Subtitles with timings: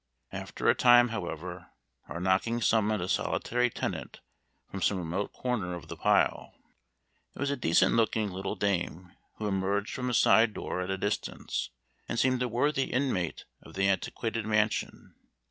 [0.31, 1.67] After a time, however,
[2.09, 4.19] our knocking summoned a solitary tenant
[4.71, 6.55] from some remote corner of the pile.
[7.35, 10.97] It was a decent looking little dame, who emerged from a side door at a
[10.97, 11.69] distance,
[12.09, 15.13] and seemed a worthy inmate of the antiquated mansion.